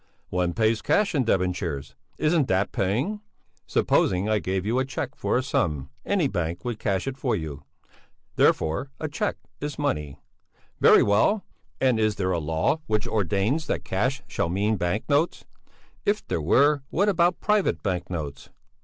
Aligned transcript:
"One 0.31 0.55
pays 0.55 0.81
cash 0.81 1.13
in 1.13 1.25
debentures! 1.25 1.93
Isn't 2.17 2.47
that 2.47 2.71
paying? 2.71 3.21
Supposing 3.67 4.27
I 4.27 4.39
gave 4.39 4.65
you 4.65 4.79
a 4.79 4.83
cheque 4.83 5.13
for 5.15 5.37
a 5.37 5.43
sum, 5.43 5.91
any 6.03 6.27
bank 6.27 6.65
would 6.65 6.79
cash 6.79 7.05
it 7.05 7.19
for 7.19 7.35
you. 7.35 7.61
Therefore, 8.35 8.89
a 8.99 9.07
cheque 9.07 9.37
is 9.59 9.77
money. 9.77 10.19
Very 10.79 11.03
well! 11.03 11.45
And 11.79 11.99
is 11.99 12.15
there 12.15 12.31
a 12.31 12.39
law 12.39 12.79
which 12.87 13.05
ordains 13.07 13.67
that 13.67 13.83
cash 13.85 14.23
shall 14.25 14.49
mean 14.49 14.75
bank 14.75 15.07
notes? 15.07 15.45
If 16.03 16.25
there 16.27 16.41
were, 16.41 16.81
what 16.89 17.07
about 17.07 17.39
private 17.39 17.83
bank 17.83 18.09
notes?" 18.09 18.49